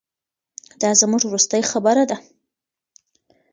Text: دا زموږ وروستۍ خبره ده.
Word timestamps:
دا 0.81 0.89
زموږ 1.01 1.21
وروستۍ 1.25 1.61
خبره 1.71 2.03
ده. 2.09 2.17